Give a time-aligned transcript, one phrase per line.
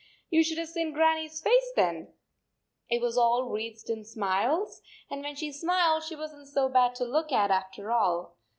[0.31, 2.11] You should have seen Grannie s face then!
[2.89, 4.81] It was all wreathed in smiles,
[5.11, 8.35] and when she smiled she wasn t so bad to look at after all.